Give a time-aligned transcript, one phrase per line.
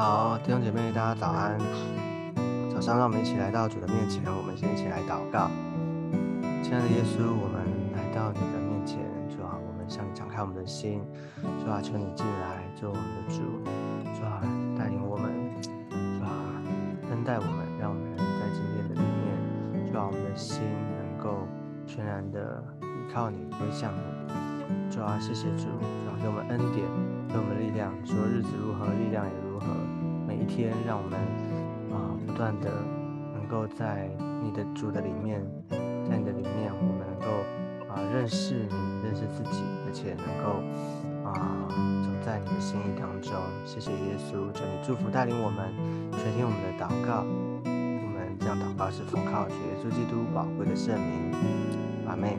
[0.00, 1.58] 好，弟兄姐妹，大家早安。
[2.70, 5.50] 早上，让我们一起来到主的面前，我们先一起来祷告。
[6.64, 7.60] 亲爱的耶稣，我们
[7.92, 8.96] 来到你的面前，
[9.28, 11.04] 主啊，我们向你敞开我们的心，
[11.62, 13.44] 主啊，求你进来做我们的主，
[14.16, 14.40] 主啊，
[14.72, 15.28] 带领我们，
[15.60, 15.68] 主
[16.24, 16.32] 啊，
[17.10, 20.64] 恩待我们，让我们在今天的里面，主啊，我们的心
[20.96, 21.46] 能够
[21.86, 24.00] 全然的依靠你，归向你。
[24.88, 26.88] 主啊，谢谢主，主啊，给我们恩典，
[27.28, 27.92] 给我们力量。
[28.02, 29.66] 说日子如何，力量也如何。
[30.40, 31.20] 一天，让我们
[31.92, 32.70] 啊，不断的
[33.34, 34.08] 能够在
[34.42, 37.26] 你的主的里面，在你的里面，我们能够
[37.92, 40.62] 啊认识你，认识自己，而且能够
[41.28, 41.68] 啊
[42.02, 43.32] 走在你的心意当中。
[43.66, 45.72] 谢谢耶稣，求你祝福带领我们，
[46.12, 47.24] 垂听我们的祷告。
[48.02, 51.32] 我们这样祷告是奉靠主耶稣基督宝贵的圣名。
[52.08, 52.38] 阿妹。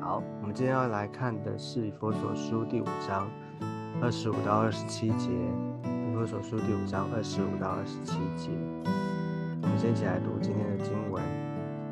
[0.00, 3.28] 好，我们今天要来看的是佛所书第五章
[4.00, 5.30] 二十五到二十七节。
[6.26, 8.50] 《所书》第五章二十五到二十七节，
[9.62, 11.22] 我们先一起来读今天的经文。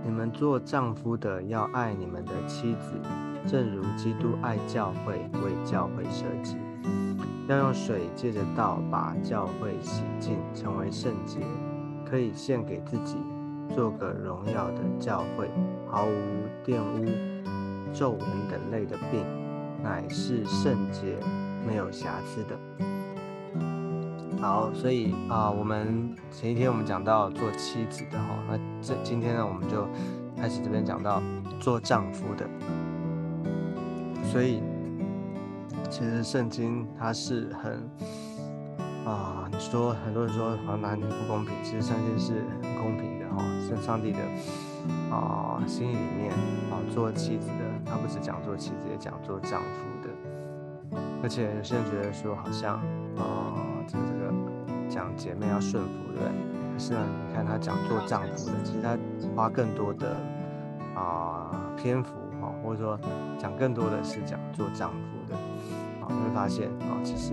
[0.03, 2.95] 你们做丈夫的要爱你们的妻子，
[3.47, 6.57] 正如基督爱教会，为教会舍己。
[7.47, 11.41] 要用水借着道把教会洗净，成为圣洁，
[12.09, 13.17] 可以献给自己，
[13.75, 15.51] 做个荣耀的教会，
[15.87, 17.05] 毫无玷污、
[17.93, 18.21] 皱纹
[18.51, 19.23] 等类的病，
[19.83, 21.19] 乃是圣洁、
[21.67, 22.92] 没有瑕疵的。
[24.43, 29.87] 好，所以啊，我们前一天我们讲到做妻子的哈，那这今天呢，我们就
[30.37, 31.23] 开始这边讲到
[31.61, 32.45] 做丈夫的。
[34.25, 34.61] 所以
[35.89, 37.89] 其实圣经它是很
[39.07, 44.19] 啊，你说很多人说好像男女不公平，其实圣经是很公平的哈，是上帝的
[45.15, 46.33] 啊心意里面
[46.69, 50.99] 啊，做妻子的，他不是讲做妻子，也讲做丈夫的。
[51.23, 52.75] 而且有些人觉得说好像
[53.17, 53.71] 啊。
[54.93, 56.29] 讲姐妹要顺服，对不对？
[56.75, 58.97] 可是呢，你看他讲做丈夫的，其实他
[59.35, 60.17] 花更多的
[60.95, 62.99] 啊篇幅哈，或者说
[63.39, 65.35] 讲更多的是讲做丈夫的
[66.01, 67.33] 啊，你会发现啊，其实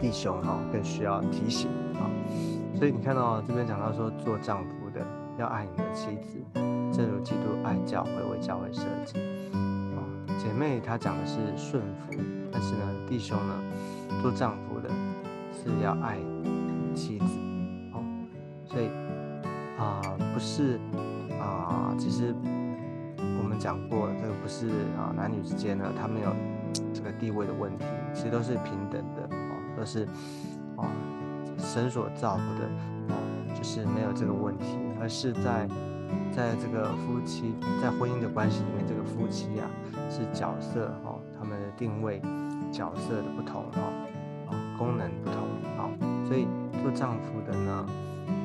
[0.00, 2.08] 弟兄哈更需要提醒啊。
[2.74, 5.00] 所以你看到这边讲到说做丈夫的
[5.38, 6.38] 要爱你的妻子，
[6.90, 9.18] 正如基督爱教会为教会设计
[9.96, 10.00] 啊。
[10.38, 12.18] 姐妹她讲的是顺服，
[12.50, 13.54] 但是呢，弟兄呢
[14.22, 14.90] 做丈夫的。
[15.70, 16.18] 是要爱
[16.94, 17.24] 妻子，
[17.92, 18.04] 哦，
[18.66, 18.88] 所以
[19.78, 20.00] 啊，
[20.34, 20.78] 不是
[21.40, 22.34] 啊，其实
[23.38, 26.30] 我们讲过，这个不是啊，男女之间呢，他们有
[26.92, 30.04] 这个地位的问题，其实都是平等的，哦，都是
[30.76, 30.84] 啊，
[31.56, 32.68] 神所造的，
[33.08, 33.14] 哦，
[33.56, 35.66] 就是没有这个问题，而是在
[36.30, 39.70] 在这个夫妻在婚姻的关系里面，这个夫妻啊，
[40.10, 42.20] 是角色，哦，他们的定位
[42.70, 44.10] 角色的不同，哦。
[44.76, 45.08] 功能，
[46.26, 46.46] 所以
[46.82, 47.86] 做丈夫的呢，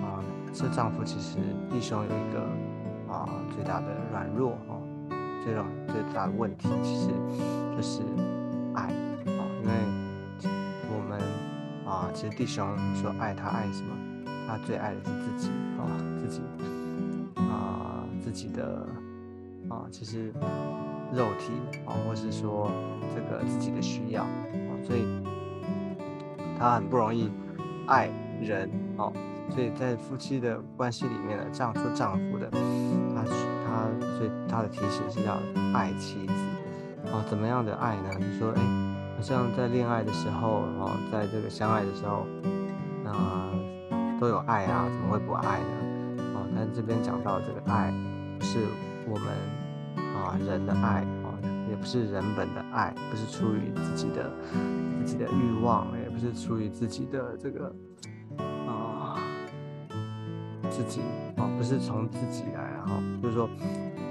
[0.03, 0.19] 啊，
[0.51, 1.37] 做丈夫其实
[1.71, 2.41] 弟兄有一个
[3.13, 4.81] 啊最大的软弱哦，
[5.45, 7.07] 这种最大的问题其实
[7.75, 8.01] 就是
[8.73, 9.73] 爱啊，因为
[10.89, 11.19] 我们
[11.85, 13.95] 啊，其实弟兄说爱他爱什么？
[14.47, 16.41] 他最爱的是自己啊，自己
[17.35, 18.85] 啊，自己的
[19.69, 20.33] 啊，其实
[21.13, 21.53] 肉体
[21.85, 22.69] 啊，或是说
[23.15, 25.05] 这个自己的需要啊，所以。
[26.61, 27.31] 他很不容易
[27.89, 28.07] 爱
[28.39, 29.11] 人哦，
[29.49, 32.47] 所以在夫妻的关系里面呢，丈夫丈夫的，
[33.15, 33.23] 他
[33.65, 35.39] 他所以他的提醒是要
[35.73, 36.33] 爱妻子
[37.11, 38.09] 哦，怎么样的爱呢？
[38.19, 38.61] 你说，哎，
[39.15, 42.27] 好像在恋爱的时候哦，在这个相爱的时候，
[43.03, 43.11] 那
[44.19, 46.23] 都有爱啊，怎么会不爱呢？
[46.35, 47.91] 哦，但这边讲到这个爱，
[48.39, 48.59] 是
[49.07, 49.27] 我们
[50.15, 51.33] 啊人的爱哦，
[51.67, 54.31] 也不是人本的爱，不是出于自己的
[55.03, 55.87] 自己的欲望。
[56.09, 57.73] 不是出于自己的这个
[58.67, 59.17] 啊，
[60.69, 61.01] 自己
[61.37, 63.49] 啊，不是从自己来哈，就是说，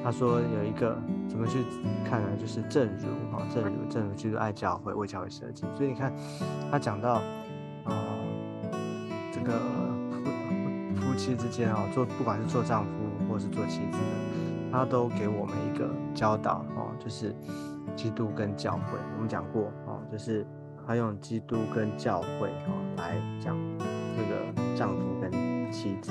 [0.02, 0.96] 他说有一个
[1.28, 1.64] 怎么去
[2.04, 2.28] 看呢？
[2.38, 6.12] 就是正如哈，正如正如基督爱教会为教会设计，所以你看
[6.70, 7.14] 他讲到
[7.84, 7.92] 啊，
[9.32, 9.58] 这个
[10.94, 12.90] 夫夫妻之间啊，做不管是做丈夫
[13.28, 17.34] 或是做妻子的，他都给我们一个教导哦，就是
[17.96, 20.46] 基督跟教会，我们讲过哦，就是。
[20.88, 23.54] 他用基督跟教会哦来讲
[24.16, 25.30] 这个丈夫跟
[25.70, 26.10] 妻子，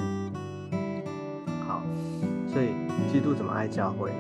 [1.68, 1.82] 好，
[2.48, 2.76] 所以
[3.12, 4.20] 基督怎么爱教会呢？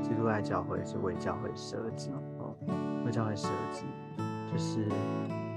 [0.00, 2.56] 基督爱教会是为教会设计哦，
[3.04, 3.84] 为教会设计
[4.50, 4.84] 就是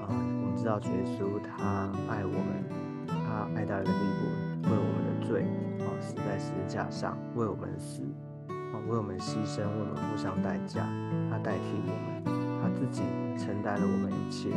[0.02, 5.46] 啊，我们知道耶稣他爱我们，他爱到一个地步，为我们的罪
[5.80, 8.02] 哦死在十字架上，为我们死
[8.50, 10.86] 哦，为我们牺牲，为我们付上代价，
[11.32, 12.35] 他代替我们。
[12.78, 13.02] 自己
[13.38, 14.50] 承担了我们一切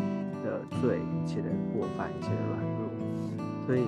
[0.45, 2.79] 的罪、一切的过犯、一切的软弱。
[3.67, 3.87] 所以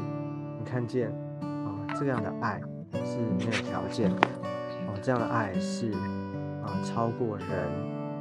[0.59, 1.11] 你看见
[1.41, 2.61] 啊，这样的爱
[2.93, 4.27] 是没有条件的，
[4.87, 5.91] 啊，这样的爱是
[6.63, 7.49] 啊超过人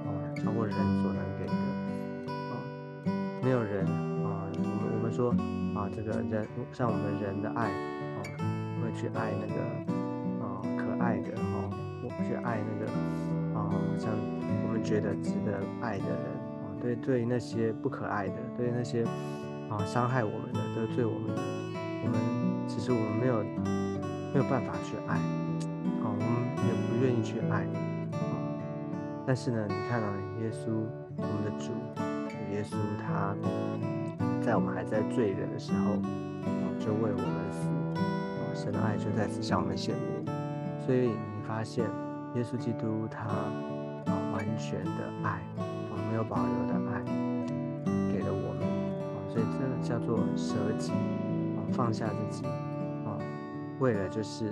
[0.06, 1.52] 啊，超过人所能给的
[2.32, 2.52] 啊，
[3.44, 3.86] 没有人
[4.24, 5.32] 啊，我们我们说
[5.76, 8.20] 啊，这个人像我们人的爱啊，
[8.82, 9.62] 会去爱那个
[10.44, 11.70] 啊可爱的哈，
[12.04, 12.92] 我去爱那个
[13.64, 14.10] 啊，像
[14.64, 16.16] 我们觉得值得爱的人。
[16.16, 19.04] 哦对对于，那些不可爱的，对于那些
[19.70, 21.42] 啊伤害我们的、得罪我们的，
[22.06, 22.16] 我们
[22.70, 23.44] 其实我们没有
[24.32, 25.18] 没有办法去爱，
[26.00, 26.24] 啊，我们
[26.64, 27.68] 也不愿意去爱，
[28.16, 28.32] 啊，
[29.28, 30.08] 但是呢，你看到
[30.42, 30.72] 耶稣，
[31.18, 31.74] 我们的主
[32.54, 33.36] 耶稣，他
[34.42, 40.34] 在我们还在罪人的时候，哦，就为我们死，神的爱就在此向我们显明，
[40.80, 41.86] 所以你发现
[42.36, 45.70] 耶稣基督他啊完全的爱啊。
[46.10, 47.04] 没有保留的爱
[48.12, 48.66] 给了我们
[49.14, 52.48] 啊，所以这叫做舍己啊，放下自己
[53.06, 53.16] 啊，
[53.80, 54.52] 为了就是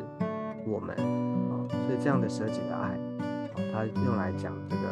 [0.68, 4.88] 我们啊，所以这样的舍己的爱啊，它用来讲这个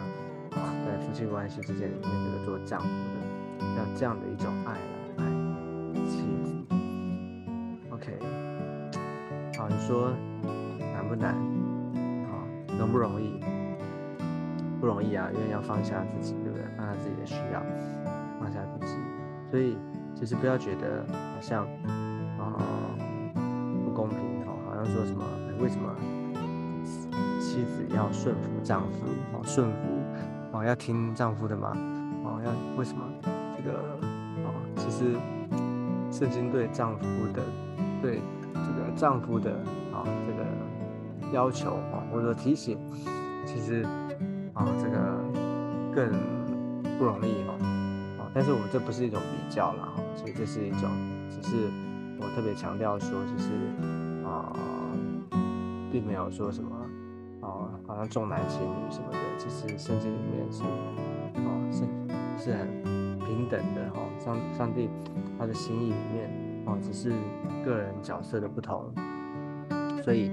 [0.60, 2.88] 啊，在夫妻关系之间里面这个做丈夫
[3.60, 5.26] 的要这样的一种爱来爱
[6.10, 6.52] 妻子。
[7.92, 8.18] OK，
[9.56, 10.12] 好，你说
[10.80, 11.36] 难不难？
[12.78, 13.40] 容不容易？
[14.80, 16.66] 不容易啊，因为要放下自己，对不对？
[16.78, 17.62] 放下自己的需要，
[18.40, 18.98] 放下自己。
[19.50, 19.78] 所以
[20.14, 21.66] 其实不要觉得好像
[22.38, 22.60] 啊
[23.86, 25.24] 不公平哦，好像说什么
[25.60, 25.96] 为什么
[27.40, 29.78] 妻子要顺服丈夫哦，顺服
[30.52, 31.72] 哦要听丈夫的嘛
[32.24, 33.04] 哦要为什么
[33.56, 33.80] 这个
[34.44, 35.16] 哦其实
[36.12, 37.42] 圣经对丈夫的
[38.02, 38.22] 对
[38.54, 39.52] 这个丈夫的
[39.94, 40.46] 啊这个
[41.36, 42.80] 要求啊或者提醒，
[43.46, 43.86] 其实。
[44.56, 45.22] 啊，这个
[45.94, 46.10] 更
[46.98, 47.60] 不容易哦，
[48.18, 50.90] 啊，但是我们这不是一种比较了哈，所以这是一种，
[51.30, 51.70] 只是
[52.22, 53.52] 我特别强调说，就是
[54.24, 54.56] 啊，
[55.92, 56.74] 并没有说什么
[57.42, 61.84] 啊，好像重男轻女什么的，其实圣经里面是啊，是
[62.42, 62.66] 是很
[63.20, 64.90] 平等的哈，上上帝
[65.38, 66.32] 他的心意里面
[66.66, 67.12] 啊，只是
[67.66, 68.86] 个人角色的不同，
[70.02, 70.32] 所以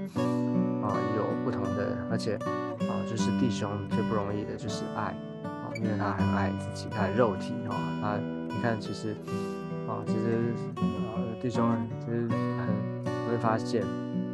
[0.83, 2.37] 啊，有不同的，而且。
[2.83, 9.15] 啊，就是弟兄最不容易的就是爱啊，因为他很爱自己，他的肉体哈，他你看其实
[9.87, 11.71] 啊，其实呃弟兄
[12.01, 12.67] 其实很
[13.29, 13.83] 会发现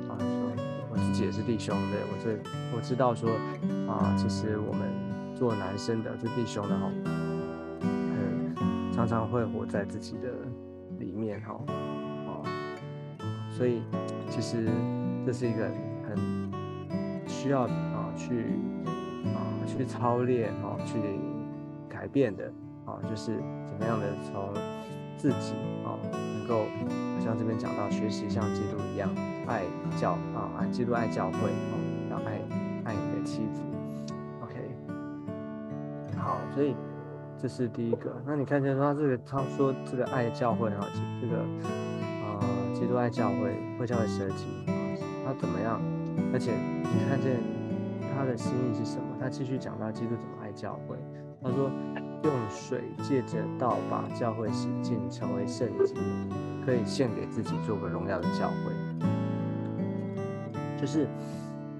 [0.07, 0.51] 啊，说
[0.89, 2.39] 我自己也是弟兄，对我这
[2.75, 3.29] 我知道说
[3.87, 4.89] 啊，其实我们
[5.35, 6.89] 做男生的这弟兄的哈，
[7.81, 8.55] 嗯，
[8.91, 10.29] 常常会活在自己的
[10.97, 11.53] 里面哈，
[12.25, 12.41] 啊，
[13.51, 13.83] 所以
[14.27, 14.65] 其实
[15.23, 15.69] 这是一个
[17.39, 18.05] 需要啊。
[18.17, 18.47] 去
[19.33, 20.97] 啊，去操练啊，去
[21.87, 22.51] 改变的
[22.85, 24.53] 啊，就是怎么样的从
[25.15, 25.53] 自己
[25.85, 26.65] 啊，能够
[27.23, 29.09] 像这边讲到学习像基督一样
[29.47, 29.63] 爱
[29.95, 31.73] 教啊，爱基督爱教会啊，
[32.11, 32.41] 要爱
[32.83, 33.61] 爱你的妻子。
[34.41, 34.69] OK，
[36.17, 36.75] 好，所以
[37.37, 38.21] 这是第一个。
[38.25, 40.85] 那你看见他这个他说这个爱教会啊，
[41.21, 42.43] 这个啊，
[42.73, 44.75] 基督爱教会会教会设计啊，
[45.25, 45.79] 他怎么样？
[46.33, 47.37] 而且你看见。
[48.15, 49.15] 他的心意是什么？
[49.17, 50.97] 他继续讲到基督怎么爱教会。
[51.41, 51.71] 他说
[52.23, 55.93] ：“用水借着道把教会洗净，成为圣洁，
[56.65, 58.73] 可以献给自己，做个荣耀的教会。”
[60.75, 61.07] 就是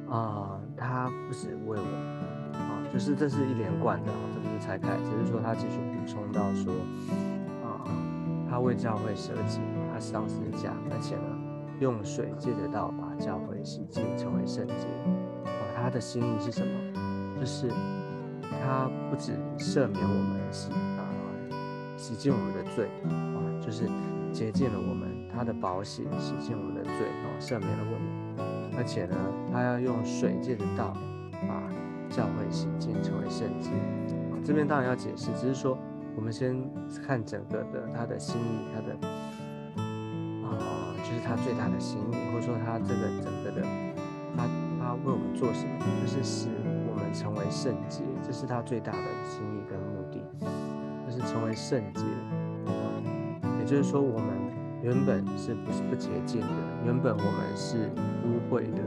[0.10, 6.72] 啊，他不是为我啊，就是这是一连贯的啊，这不是拆开，只是说他继续补充到说
[7.65, 7.84] 啊，
[8.50, 9.60] 他为教会舍己，
[9.91, 11.38] 他上十字架，而且呢，
[11.81, 14.88] 用水借着道把教会洗净，成为圣洁。
[15.76, 17.38] 他的心意是什么？
[17.40, 17.70] 就是
[18.62, 21.08] 他不止赦免我们洗啊，
[21.96, 23.88] 洗净我们的罪啊，就是
[24.34, 25.10] 洁净了我们。
[25.32, 28.76] 他的宝血洗净我们的罪啊，赦免了我们。
[28.78, 29.16] 而且呢，
[29.52, 30.94] 他要用水借的道
[31.48, 31.64] 把
[32.10, 33.70] 教会洗净，成为圣洁。
[34.44, 35.78] 这边当然要解释，只是说
[36.16, 36.62] 我们先
[37.06, 38.98] 看整个的他的心意，他的，
[41.30, 43.68] 他最大的心意，或者说他这个整个的
[44.36, 44.50] 他。
[44.82, 45.86] 他为我们做什么？
[46.02, 46.48] 就是使
[46.90, 48.98] 我们成为圣洁，这是他最大的
[49.30, 50.18] 心意跟目的，
[51.06, 52.02] 就是成为圣洁。
[53.60, 54.30] 也就是说，我们
[54.82, 56.48] 原本是不是不洁净的？
[56.86, 57.92] 原本我们是
[58.26, 58.82] 污秽的。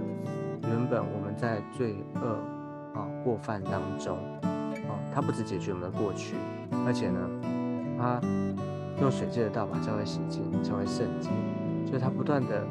[0.63, 6.35] 原本我们在罪恶啊过犯当中啊，他不止解决我们的过去，
[6.85, 7.21] 而且呢，
[7.97, 8.21] 他
[9.01, 11.31] 用水界的道把教会洗净，成为圣洁。
[11.93, 12.67] 所以他不断的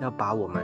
[0.00, 0.60] 要把我们。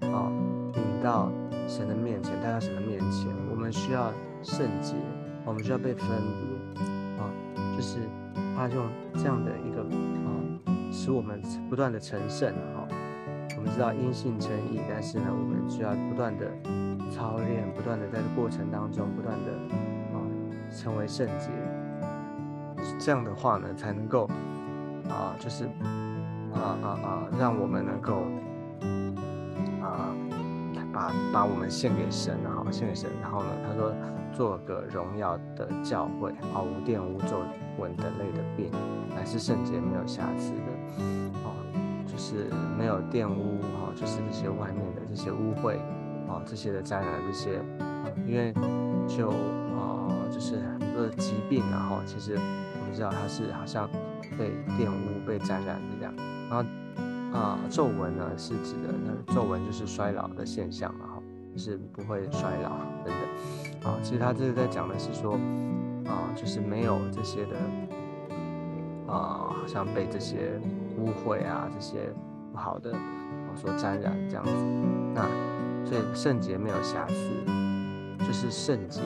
[0.00, 0.32] 啊，
[0.74, 1.30] 引到
[1.66, 4.10] 神的面前，带到神的面前，我们需要
[4.42, 4.94] 圣洁，
[5.44, 6.82] 我们需要被分别，
[7.20, 7.28] 啊，
[7.76, 7.98] 就是
[8.56, 10.30] 他用这样的一个啊，
[10.90, 12.88] 使我们不断的成圣哈。
[13.54, 16.46] 我们知道因信称义，但是呢，我们需要不断的
[17.10, 19.52] 操练，不断的在这过程当中不断的
[20.14, 20.16] 啊
[20.70, 21.50] 成为圣洁。
[22.98, 24.30] 这样的话呢，才能够
[25.08, 25.64] 啊，就是
[26.54, 28.22] 啊啊啊，让我们能够
[29.82, 30.14] 啊
[30.92, 33.92] 把把我们献给神，然后献给神，然后呢，他说。
[34.30, 37.40] 做个荣耀的教会，啊，无玷污皱
[37.78, 38.70] 纹等类的病，
[39.16, 41.02] 乃是圣洁没有瑕疵的，
[41.42, 41.50] 哦，
[42.06, 42.44] 就是
[42.78, 45.78] 没有玷污，哈，就是这些外面的这些污秽，
[46.28, 48.52] 啊，这些的沾染这些，啊，因为
[49.08, 53.88] 就啊，就是很多的疾病，然后其实我们知道它是好像
[54.38, 56.14] 被玷污、被沾染的这样，
[56.48, 56.64] 然后
[57.36, 61.22] 啊，皱纹呢是指的那皱纹就是衰老的现象嘛，哈，
[61.56, 62.70] 是不会衰老
[63.04, 63.92] 等等。
[63.92, 65.34] 啊，其实他这是在讲的是说，
[66.06, 67.56] 啊，就是没有这些的，
[69.12, 70.58] 啊，好像被这些
[70.96, 72.10] 污秽啊、这些
[72.52, 72.94] 不好的
[73.54, 74.52] 所沾染这样子。
[75.14, 75.28] 那
[75.84, 77.30] 所以圣洁没有瑕疵，
[78.26, 79.00] 就是圣洁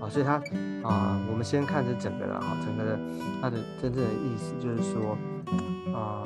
[0.00, 0.08] 啊。
[0.08, 0.34] 所以他
[0.82, 2.98] 啊，我们先看这整个的哈，整个的
[3.40, 5.16] 它的真正的意思就是说，
[5.94, 6.24] 啊，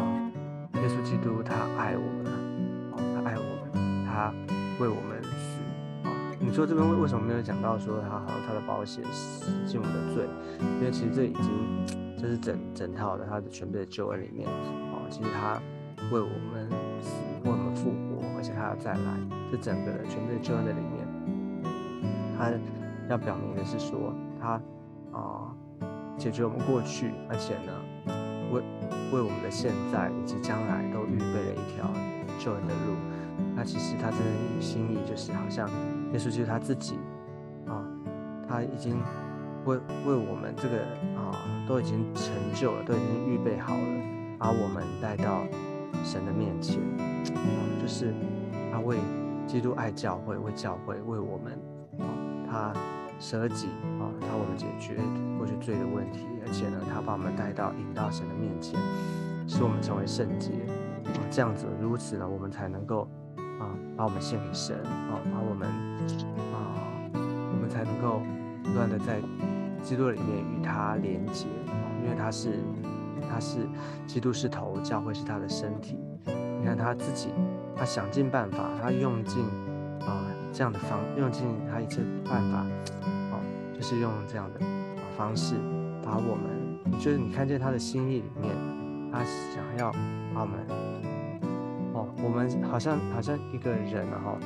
[0.74, 2.32] 耶稣基督他爱我们，
[2.92, 4.32] 啊，他爱我们，他
[4.78, 5.60] 为我们死，
[6.08, 6.10] 啊。
[6.38, 10.28] 你说这边为为什么没有讲到说他好他的保险洗净我们的罪？
[10.78, 11.44] 因为其实这已经
[12.16, 15.60] 这是整整套的他的全部的救恩里面哦，其实他
[16.12, 16.68] 为我们
[17.00, 19.18] 死，为我们复活，而且他要再来，
[19.50, 21.06] 这整个的全部的救恩的里面，
[22.36, 22.50] 他
[23.08, 24.60] 要表明的是说他
[25.12, 25.54] 啊
[26.16, 27.72] 解决我们过去，而且呢
[28.50, 28.62] 为
[29.12, 31.90] 为我们的现在以及将来都预备了一条
[32.38, 32.94] 救恩的路。
[33.56, 35.68] 那其实他真的心意就是好像。
[36.12, 36.96] 耶稣就是他自己
[37.66, 37.82] 啊，
[38.48, 38.94] 他已经
[39.64, 40.78] 为为我们这个
[41.18, 41.34] 啊
[41.66, 45.42] 都已经成就了，都已经预备好了，把我们带到
[46.04, 48.14] 神的面前啊，就是
[48.70, 48.98] 他为
[49.44, 51.58] 基督爱教会，为教会为我们
[51.98, 52.06] 啊，
[52.54, 52.72] 他
[53.18, 53.66] 舍己
[53.98, 54.94] 啊，他我们解决
[55.36, 58.78] 过去罪的问题，而且呢，他把我们带到引到神的面前，
[59.48, 60.50] 使我们成为圣洁
[61.04, 63.08] 啊，这样子如此呢，我们才能够。
[63.60, 65.68] 啊，把我们献给神啊，把我们
[66.52, 66.82] 啊，
[67.14, 68.20] 我们才能够
[68.64, 69.20] 不断的在
[69.80, 72.58] 基督里面与他连接啊，因为他是
[73.30, 73.68] 他是
[74.08, 75.96] 基督是头，教会是他的身体。
[76.26, 77.28] 你看他自己，
[77.76, 79.44] 他想尽办法，他用尽
[80.00, 82.64] 啊这样的方，用尽他一切办法
[83.32, 83.40] 哦，
[83.74, 84.60] 就是用这样的
[85.16, 85.56] 方式
[86.00, 88.54] 把我们，就是你看见他的心意里面，
[89.12, 89.90] 他想要
[90.32, 90.64] 把我们。
[91.92, 94.38] 哦我们好像好像一个人哦，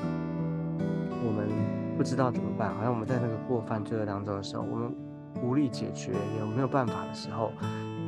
[1.24, 1.48] 我们
[1.96, 4.94] 不知道怎么办，好像我们在那个过犯罪恶当中的时候，我们
[5.42, 7.52] 无力解决，也没有办法的时候，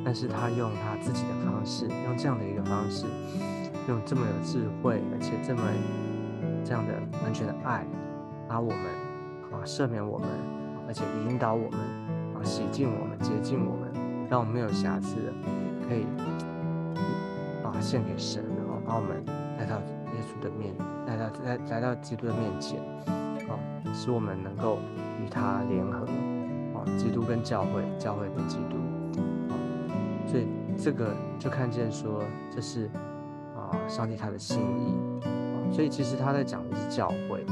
[0.04, 3.06] 但是他用他自己的方式，用这样的一个方式，
[3.88, 5.62] 用这么有智慧，而且这么
[6.70, 7.84] 这样的完全的爱，
[8.46, 8.78] 把我们
[9.50, 10.28] 啊赦免我们，
[10.86, 11.80] 而且引导我们
[12.32, 13.90] 啊洗净我们，洁净我们，
[14.30, 15.32] 让我们没有瑕疵的，
[15.88, 16.06] 可以
[17.64, 19.24] 啊献给神，然后把我们。
[19.58, 20.72] 带到耶稣的面，
[21.06, 22.80] 来到来来到基督的面前，
[23.50, 23.58] 啊，
[23.92, 24.78] 使我们能够
[25.22, 26.06] 与他联合，
[26.72, 28.76] 啊，基督跟教会，教会跟基督，
[29.50, 29.52] 啊，
[30.24, 30.46] 所以
[30.78, 32.88] 这个就看见说这是
[33.54, 34.94] 啊上帝他的心意，
[35.70, 37.44] 所以其实他在讲的是教会，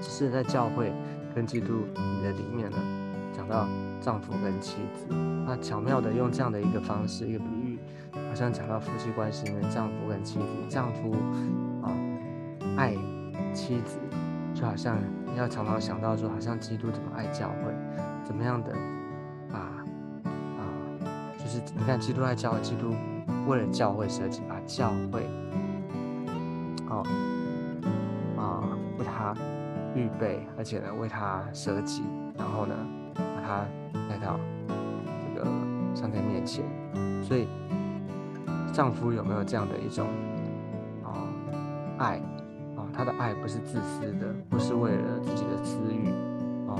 [0.00, 0.92] 只是在教会
[1.34, 1.82] 跟基督
[2.22, 2.76] 的里面呢，
[3.36, 3.68] 讲到
[4.00, 5.06] 丈夫跟妻子，
[5.46, 7.78] 他巧妙的用这样的一个方式，一个比喻。
[8.28, 11.14] 好像讲到夫妻关系里面，丈夫跟妻子，丈夫
[11.82, 11.90] 啊
[12.76, 12.94] 爱
[13.52, 13.98] 妻子，
[14.54, 14.98] 就好像
[15.36, 17.74] 要常常想到说，好像基督怎么爱教会，
[18.24, 18.72] 怎么样的
[19.50, 19.82] 把啊，
[21.38, 22.94] 就是你看基督爱教会，基督
[23.46, 25.26] 为了教会舍己，把教会
[29.98, 32.02] 预备，而且呢为他舍己，
[32.38, 32.74] 然后呢
[33.14, 33.66] 把他
[34.08, 34.38] 带到
[35.20, 35.46] 这个
[35.94, 36.64] 上帝面前，
[37.22, 37.46] 所以。
[38.70, 40.06] 丈夫有没有这样的一种
[41.02, 41.26] 啊
[41.98, 42.18] 爱
[42.76, 42.86] 啊？
[42.92, 46.06] 他的爱不是自私的，不是为了自己的私欲
[46.68, 46.78] 啊，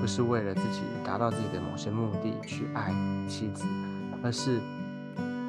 [0.00, 2.92] 不是为了自己达到自己的某些目的去爱
[3.26, 3.64] 妻子，
[4.22, 4.60] 而是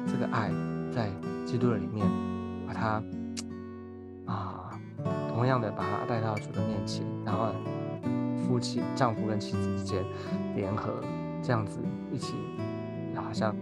[0.08, 0.50] 这个爱
[0.90, 1.08] 在
[1.46, 2.04] 基督的里面，
[2.66, 3.04] 把他啊
[5.44, 7.48] 同样的把他带到主的面前，然后
[8.34, 10.02] 夫妻丈夫跟妻子之间
[10.56, 10.90] 联合，
[11.42, 12.32] 这样子一起，
[13.14, 13.54] 好像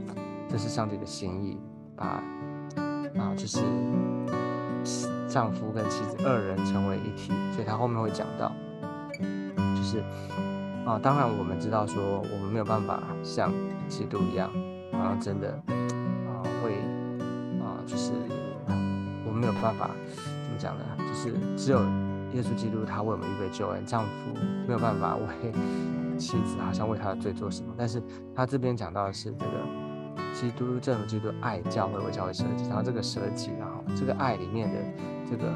[0.49, 1.59] 这是上帝的心意。
[1.97, 2.23] 把
[3.19, 3.59] 啊，就是
[5.29, 8.53] 丈夫跟妻子二人成为一体，所以他后面会讲到，
[9.19, 9.99] 就是
[10.87, 13.53] 啊，当然我们知道说我们没有办法像
[13.89, 14.49] 基督一样，
[14.93, 16.75] 好像真的啊会
[17.61, 18.13] 啊就是
[19.27, 20.85] 我们没有办法怎么讲呢？
[21.13, 21.79] 就是只有
[22.33, 24.09] 耶稣基督他为我们预备救恩，丈夫
[24.67, 25.53] 没有办法为
[26.17, 27.75] 妻子好像为他的罪做什么。
[27.77, 28.03] 但是
[28.35, 29.53] 他这边讲到的是这个
[30.33, 34.79] 基督正如基督爱教会为教会舍己，然后这个舍己，然后这个爱里面的
[35.31, 35.53] 这个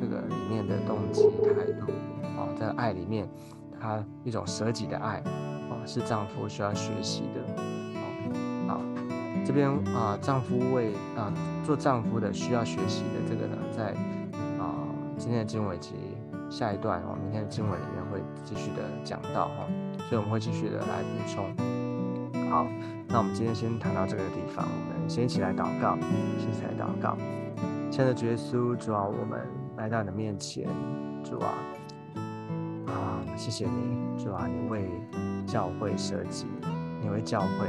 [0.00, 1.90] 这个里面的动机态度
[2.38, 3.26] 啊，在爱里面。
[3.80, 5.18] 他一种舍己的爱，
[5.68, 7.42] 啊，是丈夫需要学习的，
[8.00, 8.00] 啊，
[8.66, 8.80] 好，
[9.44, 11.30] 这边啊，丈夫为啊
[11.62, 13.94] 做丈夫的需要学习的这个呢，在
[15.16, 15.94] 今天的经文及
[16.50, 19.66] 下一段哦，明天的经文里面会继续的讲到哈，
[20.08, 22.50] 所以我们会继续的来补充。
[22.50, 22.66] 好，
[23.08, 25.96] 那我们今天先谈到这个地方，我们先一起来祷告，
[26.38, 27.16] 先一起来祷告。
[27.90, 29.40] 亲爱的主耶稣，主啊，我们
[29.76, 30.68] 来到你的面前，
[31.22, 31.54] 主啊。
[32.86, 34.88] 啊谢谢你，主啊，你为
[35.46, 36.46] 教会设计，
[37.00, 37.66] 你为教会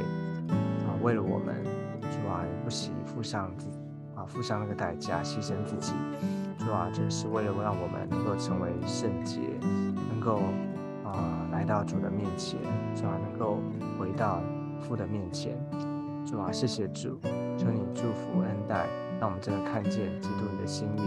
[0.49, 1.63] 啊，为了我们，
[2.01, 3.51] 主啊，你不惜付上
[4.15, 5.93] 啊，付上那个代价，牺牲自己，
[6.65, 9.39] 主啊，只是为了让我们能够成为圣洁，
[10.09, 10.41] 能够
[11.03, 12.59] 啊来到主的面前，
[12.95, 13.59] 主啊，能够
[13.99, 14.41] 回到
[14.81, 15.55] 父的面前，
[16.25, 17.19] 主啊，谢谢主，
[17.55, 18.87] 求你祝福恩待，
[19.19, 21.01] 让我们真的看见基督你的心意，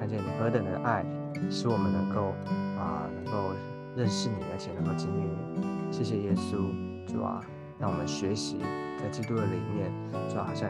[0.00, 1.04] 看见你何等的爱，
[1.50, 2.32] 使我们能够
[2.78, 3.52] 啊，能够。
[3.94, 5.20] 认识你，而且能够经历
[5.54, 6.56] 你，谢谢耶稣，
[7.06, 7.38] 主啊，
[7.78, 8.56] 让我们学习
[8.98, 9.92] 在基督的里面，
[10.30, 10.66] 主啊，好像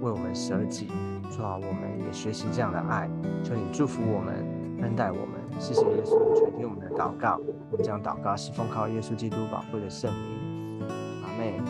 [0.00, 0.88] 为我们舍己，
[1.30, 3.08] 主啊，我们也学习这样的爱，
[3.42, 4.34] 求你祝福我们，
[4.82, 10.82] 恩待我们，谢谢耶稣垂听我们的祷告，我们将祷告是奉靠耶稣基督宝贵的圣名，
[11.22, 11.60] 阿妹。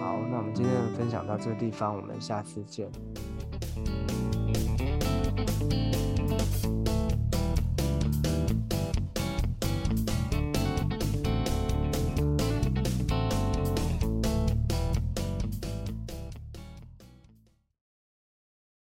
[0.00, 2.88] 好，那我们今天的分享到这个地方，我们下次见。